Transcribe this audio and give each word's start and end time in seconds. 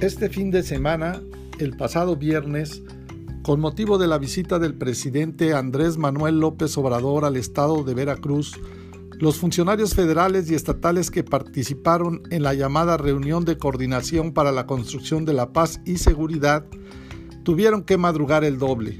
Este 0.00 0.30
fin 0.30 0.50
de 0.50 0.62
semana, 0.62 1.20
el 1.58 1.76
pasado 1.76 2.16
viernes, 2.16 2.82
con 3.42 3.60
motivo 3.60 3.98
de 3.98 4.06
la 4.06 4.16
visita 4.16 4.58
del 4.58 4.72
presidente 4.72 5.52
Andrés 5.52 5.98
Manuel 5.98 6.40
López 6.40 6.78
Obrador 6.78 7.26
al 7.26 7.36
estado 7.36 7.84
de 7.84 7.92
Veracruz, 7.92 8.58
los 9.18 9.36
funcionarios 9.36 9.94
federales 9.94 10.50
y 10.50 10.54
estatales 10.54 11.10
que 11.10 11.22
participaron 11.22 12.22
en 12.30 12.44
la 12.44 12.54
llamada 12.54 12.96
reunión 12.96 13.44
de 13.44 13.58
coordinación 13.58 14.32
para 14.32 14.52
la 14.52 14.66
construcción 14.66 15.26
de 15.26 15.34
la 15.34 15.52
paz 15.52 15.82
y 15.84 15.98
seguridad 15.98 16.64
tuvieron 17.42 17.82
que 17.82 17.98
madrugar 17.98 18.42
el 18.42 18.58
doble, 18.58 18.96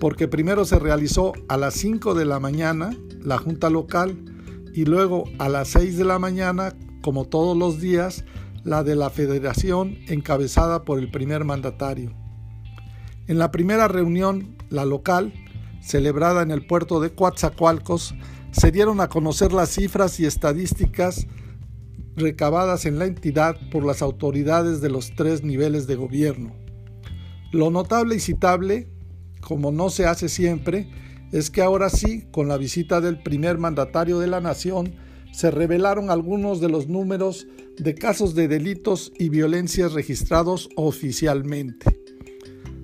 porque 0.00 0.26
primero 0.26 0.64
se 0.64 0.80
realizó 0.80 1.32
a 1.46 1.56
las 1.56 1.74
5 1.74 2.12
de 2.14 2.24
la 2.24 2.40
mañana 2.40 2.90
la 3.20 3.38
junta 3.38 3.70
local 3.70 4.16
y 4.74 4.84
luego 4.84 5.26
a 5.38 5.48
las 5.48 5.68
6 5.68 5.96
de 5.96 6.04
la 6.04 6.18
mañana, 6.18 6.76
como 7.02 7.24
todos 7.24 7.56
los 7.56 7.80
días, 7.80 8.24
la 8.64 8.82
de 8.82 8.96
la 8.96 9.10
federación 9.10 9.98
encabezada 10.08 10.84
por 10.84 10.98
el 10.98 11.10
primer 11.10 11.44
mandatario. 11.44 12.14
En 13.26 13.38
la 13.38 13.50
primera 13.50 13.88
reunión, 13.88 14.56
la 14.70 14.84
local, 14.84 15.32
celebrada 15.82 16.42
en 16.42 16.50
el 16.50 16.66
puerto 16.66 17.00
de 17.00 17.14
Coatzacoalcos, 17.14 18.14
se 18.50 18.70
dieron 18.70 19.00
a 19.00 19.08
conocer 19.08 19.52
las 19.52 19.70
cifras 19.70 20.18
y 20.20 20.26
estadísticas 20.26 21.26
recabadas 22.16 22.86
en 22.86 22.98
la 22.98 23.06
entidad 23.06 23.56
por 23.70 23.84
las 23.84 24.00
autoridades 24.00 24.80
de 24.80 24.90
los 24.90 25.14
tres 25.14 25.42
niveles 25.42 25.86
de 25.86 25.96
gobierno. 25.96 26.54
Lo 27.52 27.70
notable 27.70 28.16
y 28.16 28.20
citable, 28.20 28.88
como 29.40 29.72
no 29.72 29.90
se 29.90 30.06
hace 30.06 30.28
siempre, 30.28 30.88
es 31.32 31.50
que 31.50 31.62
ahora 31.62 31.90
sí, 31.90 32.28
con 32.30 32.48
la 32.48 32.56
visita 32.56 33.00
del 33.00 33.22
primer 33.22 33.58
mandatario 33.58 34.18
de 34.20 34.28
la 34.28 34.40
nación, 34.40 34.94
se 35.34 35.50
revelaron 35.50 36.10
algunos 36.10 36.60
de 36.60 36.68
los 36.68 36.88
números 36.88 37.48
de 37.76 37.96
casos 37.96 38.36
de 38.36 38.46
delitos 38.46 39.12
y 39.18 39.30
violencias 39.30 39.92
registrados 39.92 40.68
oficialmente. 40.76 42.00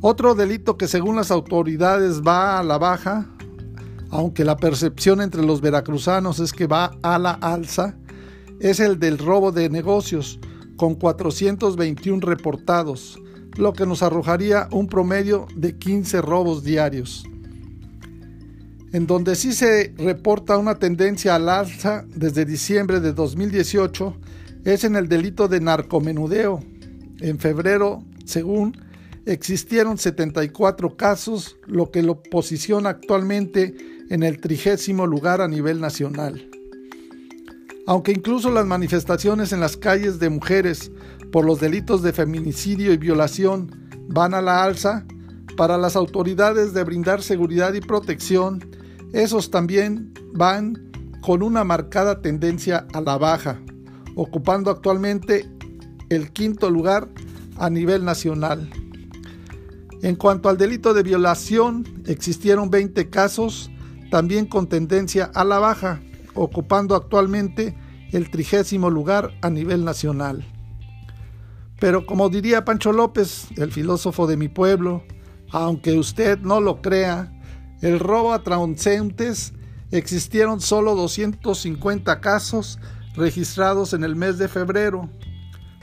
Otro 0.00 0.36
delito 0.36 0.76
que 0.76 0.86
según 0.86 1.16
las 1.16 1.32
autoridades 1.32 2.22
va 2.22 2.60
a 2.60 2.62
la 2.62 2.78
baja, 2.78 3.26
aunque 4.10 4.44
la 4.44 4.56
percepción 4.56 5.20
entre 5.20 5.42
los 5.42 5.60
veracruzanos 5.60 6.38
es 6.38 6.52
que 6.52 6.68
va 6.68 6.92
a 7.02 7.18
la 7.18 7.32
alza, 7.32 7.96
es 8.60 8.78
el 8.78 9.00
del 9.00 9.18
robo 9.18 9.50
de 9.50 9.68
negocios, 9.68 10.38
con 10.76 10.94
421 10.94 12.20
reportados, 12.20 13.18
lo 13.56 13.72
que 13.72 13.84
nos 13.84 14.04
arrojaría 14.04 14.68
un 14.70 14.86
promedio 14.86 15.48
de 15.56 15.76
15 15.76 16.22
robos 16.22 16.62
diarios. 16.62 17.24
En 18.92 19.06
donde 19.06 19.36
sí 19.36 19.54
se 19.54 19.94
reporta 19.96 20.58
una 20.58 20.74
tendencia 20.74 21.34
al 21.34 21.48
alza 21.48 22.04
desde 22.14 22.44
diciembre 22.44 23.00
de 23.00 23.14
2018 23.14 24.14
es 24.64 24.84
en 24.84 24.96
el 24.96 25.08
delito 25.08 25.48
de 25.48 25.60
narcomenudeo. 25.60 26.62
En 27.20 27.38
febrero, 27.38 28.04
según, 28.26 28.76
existieron 29.24 29.96
74 29.96 30.94
casos, 30.96 31.56
lo 31.66 31.90
que 31.90 32.02
lo 32.02 32.22
posiciona 32.22 32.90
actualmente 32.90 33.74
en 34.10 34.22
el 34.22 34.40
trigésimo 34.42 35.06
lugar 35.06 35.40
a 35.40 35.48
nivel 35.48 35.80
nacional. 35.80 36.50
Aunque 37.86 38.12
incluso 38.12 38.50
las 38.50 38.66
manifestaciones 38.66 39.54
en 39.54 39.60
las 39.60 39.78
calles 39.78 40.18
de 40.18 40.28
mujeres 40.28 40.92
por 41.32 41.46
los 41.46 41.60
delitos 41.60 42.02
de 42.02 42.12
feminicidio 42.12 42.92
y 42.92 42.98
violación 42.98 43.70
van 44.08 44.34
a 44.34 44.42
la 44.42 44.62
alza, 44.62 45.06
para 45.56 45.76
las 45.76 45.96
autoridades 45.96 46.72
de 46.72 46.84
brindar 46.84 47.22
seguridad 47.22 47.74
y 47.74 47.80
protección 47.80 48.81
esos 49.12 49.50
también 49.50 50.12
van 50.32 50.90
con 51.20 51.42
una 51.42 51.64
marcada 51.64 52.20
tendencia 52.20 52.86
a 52.92 53.00
la 53.00 53.18
baja, 53.18 53.60
ocupando 54.16 54.70
actualmente 54.70 55.48
el 56.08 56.32
quinto 56.32 56.70
lugar 56.70 57.08
a 57.58 57.70
nivel 57.70 58.04
nacional. 58.04 58.70
En 60.02 60.16
cuanto 60.16 60.48
al 60.48 60.58
delito 60.58 60.94
de 60.94 61.02
violación, 61.02 61.84
existieron 62.06 62.70
20 62.70 63.08
casos, 63.08 63.70
también 64.10 64.46
con 64.46 64.66
tendencia 64.68 65.30
a 65.34 65.44
la 65.44 65.58
baja, 65.58 66.00
ocupando 66.34 66.96
actualmente 66.96 67.76
el 68.10 68.30
trigésimo 68.30 68.90
lugar 68.90 69.30
a 69.42 69.50
nivel 69.50 69.84
nacional. 69.84 70.44
Pero 71.78 72.06
como 72.06 72.28
diría 72.28 72.64
Pancho 72.64 72.92
López, 72.92 73.46
el 73.56 73.72
filósofo 73.72 74.26
de 74.26 74.36
mi 74.36 74.48
pueblo, 74.48 75.04
aunque 75.50 75.98
usted 75.98 76.38
no 76.40 76.60
lo 76.60 76.82
crea, 76.82 77.32
el 77.82 77.98
robo 77.98 78.32
a 78.32 78.44
transeúntes 78.44 79.52
existieron 79.90 80.60
solo 80.60 80.94
250 80.94 82.20
casos 82.20 82.78
registrados 83.14 83.92
en 83.92 84.04
el 84.04 84.14
mes 84.14 84.38
de 84.38 84.48
febrero, 84.48 85.10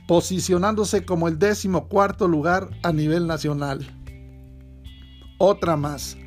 posicionándose 0.07 1.06
como 1.06 1.28
el 1.28 1.38
décimo 1.38 1.90
cuarto 1.90 2.28
lugar 2.28 2.69
a 2.84 2.94
nivel 2.94 3.28
nacional. 3.28 3.86
Otra 5.38 5.75
más. 5.75 6.18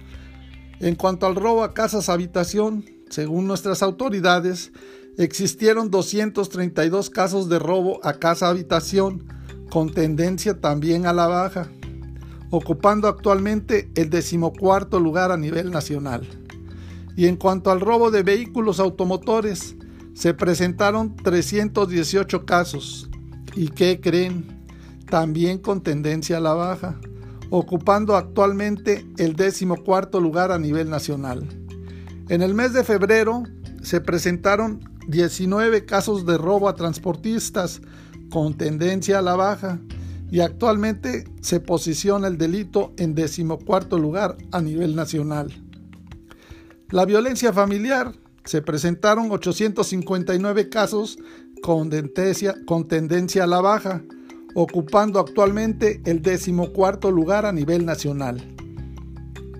En 0.79 0.95
cuanto 0.95 1.27
al 1.27 1.37
robo 1.37 1.65
a 1.65 1.73
casas 1.73 2.11
habitación, 2.11 2.85
según 3.09 3.47
nuestras 3.47 3.83
autoridades, 3.83 4.73
existieron 5.17 5.91
232 5.91 7.09
casos 7.09 7.49
de 7.49 7.59
robo 7.59 7.99
a 8.05 8.15
casa 8.15 8.49
habitación, 8.49 9.27
con 9.71 9.91
tendencia 9.91 10.61
también 10.61 11.07
a 11.07 11.15
la 11.15 11.27
baja 11.29 11.71
ocupando 12.53 13.09
actualmente 13.09 13.91
el 13.95 14.11
decimocuarto 14.11 15.01
lugar 15.01 15.33
a 15.33 15.39
nivel 15.39 15.71
nacional. 15.71 16.29
Y 17.17 17.27
en 17.27 17.37
cuanto 17.37 17.71
al 17.71 17.81
robo 17.81 18.11
de 18.11 18.23
vehículos 18.23 18.79
automotores, 18.79 19.75
se 20.13 20.35
presentaron 20.35 21.17
318 21.17 22.45
casos. 22.45 23.09
¿Y 23.57 23.69
qué 23.69 24.01
creen? 24.03 24.67
También 25.09 25.59
con 25.59 25.83
tendencia 25.83 26.37
a 26.37 26.41
la 26.41 26.53
baja, 26.53 27.01
ocupando 27.49 28.17
actualmente 28.17 29.07
el 29.17 29.35
decimocuarto 29.35 30.21
lugar 30.21 30.53
a 30.53 30.59
nivel 30.59 30.91
nacional. 30.91 31.49
En 32.29 32.43
el 32.43 32.53
mes 32.53 32.75
de 32.75 32.85
febrero 32.85 33.45
se 33.81 34.03
presentaron 34.03 34.81
19 35.09 35.87
casos 35.87 36.27
de 36.27 36.37
robo 36.37 36.69
a 36.69 36.75
transportistas 36.75 37.81
con 38.31 38.55
tendencia 38.59 39.21
a 39.21 39.23
la 39.23 39.37
baja 39.37 39.81
y 40.33 40.41
actualmente 40.41 41.29
se 41.43 41.61
posiciona 41.61 42.27
el 42.27 42.39
delito 42.39 42.95
en 42.97 43.15
decimocuarto 43.15 43.99
lugar 43.99 44.39
a 44.51 44.63
nivel 44.63 44.97
nacional. 44.97 45.53
La 46.89 47.05
violencia 47.05 47.53
familiar 47.53 48.15
se 48.47 48.63
presentaron 48.63 49.31
859 49.31 50.71
casos 50.71 51.19
con 51.63 51.91
tendencia, 51.91 52.55
a 53.45 53.47
la 53.47 53.61
baja, 53.61 54.03
ocupando 54.55 55.21
actualmente 55.21 56.01
el 56.07 56.23
decimocuarto 56.23 57.11
lugar 57.11 57.45
a 57.45 57.53
nivel 57.53 57.85
nacional. 57.85 58.43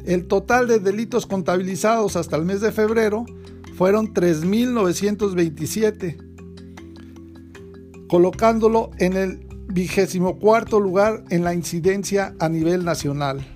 El 0.07 0.27
total 0.27 0.69
de 0.69 0.79
delitos 0.79 1.27
contabilizados 1.27 2.17
hasta 2.17 2.37
el 2.37 2.47
mes 2.47 2.63
de 2.63 2.73
febrero 2.73 3.27
fueron 3.77 4.15
3.927, 4.15 6.17
colocándolo 8.09 8.91
en 8.99 9.19
el 9.19 9.52
vigésimo 9.69 10.39
cuarto 10.39 10.81
lugar 10.81 11.25
en 11.31 11.45
la 11.45 11.55
incidencia 11.55 12.35
a 12.39 12.49
nivel 12.49 12.85
nacional. 12.85 13.47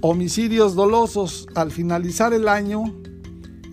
Homicidios 0.00 0.74
dolosos. 0.74 1.46
Al 1.54 1.70
finalizar 1.70 2.32
el 2.32 2.48
año, 2.48 2.84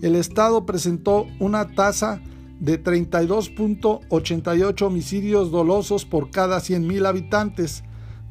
el 0.02 0.14
Estado 0.14 0.64
presentó 0.64 1.26
una 1.40 1.74
tasa 1.74 2.22
de 2.60 2.82
32.88 2.82 4.82
homicidios 4.82 5.50
dolosos 5.50 6.04
por 6.04 6.30
cada 6.30 6.58
100.000 6.58 7.06
habitantes, 7.06 7.82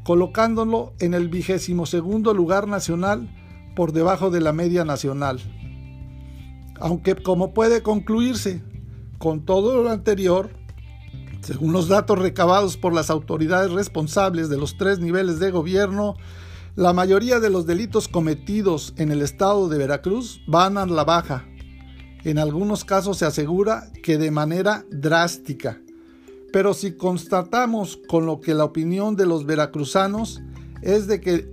colocándolo 0.03 0.94
en 1.00 1.13
el 1.13 1.29
vigésimo 1.29 1.85
segundo 1.85 2.33
lugar 2.33 2.67
nacional 2.67 3.29
por 3.75 3.91
debajo 3.91 4.29
de 4.29 4.41
la 4.41 4.53
media 4.53 4.85
nacional. 4.85 5.39
Aunque 6.79 7.15
como 7.15 7.53
puede 7.53 7.83
concluirse, 7.83 8.63
con 9.17 9.45
todo 9.45 9.83
lo 9.83 9.89
anterior, 9.89 10.51
según 11.41 11.74
los 11.74 11.88
datos 11.88 12.19
recabados 12.19 12.77
por 12.77 12.94
las 12.94 13.09
autoridades 13.09 13.71
responsables 13.71 14.50
de 14.50 14.57
los 14.57 14.77
tres 14.77 15.00
niveles 15.00 15.39
de 15.39 15.51
gobierno, 15.51 16.15
la 16.75 16.94
mayoría 16.94 17.39
de 17.39 17.50
los 17.50 17.65
delitos 17.65 18.07
cometidos 18.07 18.94
en 18.97 19.12
el 19.12 19.21
estado 19.21 19.68
de 19.69 19.77
Veracruz 19.77 20.41
van 20.47 20.77
a 20.77 20.86
la 20.86 21.03
baja. 21.03 21.45
En 22.24 22.38
algunos 22.38 22.86
casos 22.86 23.18
se 23.18 23.25
asegura 23.25 23.91
que 24.03 24.18
de 24.18 24.31
manera 24.31 24.86
drástica. 24.89 25.81
Pero 26.51 26.74
si 26.74 26.94
constatamos 26.94 28.00
con 28.07 28.25
lo 28.25 28.39
que 28.39 28.53
la 28.53 28.65
opinión 28.65 29.15
de 29.15 29.25
los 29.25 29.45
veracruzanos 29.45 30.41
es 30.81 31.07
de 31.07 31.21
que 31.21 31.51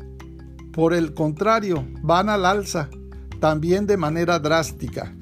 por 0.73 0.95
el 0.95 1.15
contrario 1.15 1.87
van 2.03 2.29
al 2.29 2.45
alza, 2.45 2.89
también 3.41 3.87
de 3.87 3.97
manera 3.97 4.39
drástica. 4.39 5.15